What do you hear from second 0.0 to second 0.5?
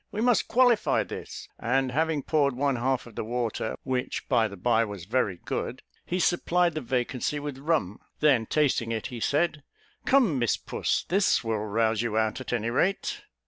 We must